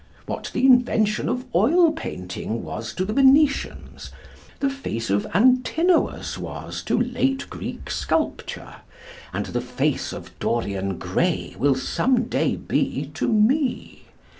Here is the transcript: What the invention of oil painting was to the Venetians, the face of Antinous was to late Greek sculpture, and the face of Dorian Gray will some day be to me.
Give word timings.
What 0.25 0.49
the 0.51 0.65
invention 0.65 1.29
of 1.29 1.45
oil 1.53 1.91
painting 1.91 2.63
was 2.63 2.91
to 2.95 3.05
the 3.05 3.13
Venetians, 3.13 4.09
the 4.59 4.67
face 4.67 5.11
of 5.11 5.27
Antinous 5.31 6.39
was 6.39 6.81
to 6.85 6.99
late 6.99 7.47
Greek 7.51 7.91
sculpture, 7.91 8.77
and 9.31 9.45
the 9.45 9.61
face 9.61 10.11
of 10.11 10.31
Dorian 10.39 10.97
Gray 10.97 11.55
will 11.55 11.75
some 11.75 12.23
day 12.23 12.55
be 12.55 13.11
to 13.13 13.27
me. 13.27 14.05